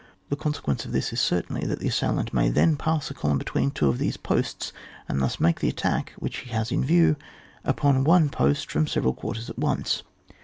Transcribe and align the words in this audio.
The 0.29 0.35
con 0.35 0.51
sequence 0.51 0.83
of 0.83 0.93
this 0.93 1.13
is 1.13 1.21
certainly 1.21 1.61
that 1.67 1.77
the 1.77 1.87
assailant 1.89 2.33
may 2.33 2.49
then 2.49 2.75
pass 2.75 3.11
a 3.11 3.13
column 3.13 3.37
be 3.37 3.45
tween 3.45 3.69
two 3.69 3.87
of 3.87 3.99
these 3.99 4.17
posts, 4.17 4.73
and 5.07 5.21
thus 5.21 5.39
make 5.39 5.59
the 5.59 5.69
attack, 5.69 6.13
which 6.17 6.37
he 6.37 6.49
has 6.49 6.71
in 6.71 6.83
view, 6.83 7.17
upon 7.63 8.03
one 8.03 8.29
post 8.29 8.71
from 8.71 8.87
several 8.87 9.13
quarters 9.13 9.47
at 9.47 9.59
once. 9.59 10.01